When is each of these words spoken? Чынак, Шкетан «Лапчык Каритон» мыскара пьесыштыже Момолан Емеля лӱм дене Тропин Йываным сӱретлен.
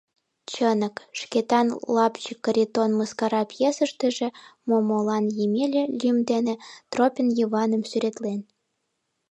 Чынак, 0.51 0.95
Шкетан 1.19 1.67
«Лапчык 1.95 2.39
Каритон» 2.45 2.91
мыскара 2.99 3.41
пьесыштыже 3.51 4.27
Момолан 4.67 5.25
Емеля 5.45 5.83
лӱм 5.99 6.17
дене 6.29 6.53
Тропин 6.91 7.27
Йываным 7.39 7.81
сӱретлен. 7.89 8.41